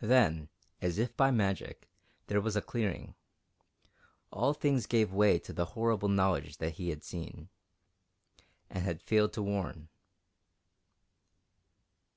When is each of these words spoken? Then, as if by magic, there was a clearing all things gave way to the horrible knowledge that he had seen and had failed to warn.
Then, 0.00 0.48
as 0.80 0.96
if 0.96 1.16
by 1.16 1.32
magic, 1.32 1.90
there 2.28 2.40
was 2.40 2.54
a 2.54 2.62
clearing 2.62 3.16
all 4.30 4.52
things 4.54 4.86
gave 4.86 5.12
way 5.12 5.40
to 5.40 5.52
the 5.52 5.64
horrible 5.74 6.08
knowledge 6.08 6.58
that 6.58 6.74
he 6.74 6.90
had 6.90 7.02
seen 7.02 7.48
and 8.70 8.84
had 8.84 9.02
failed 9.02 9.32
to 9.32 9.42
warn. 9.42 9.88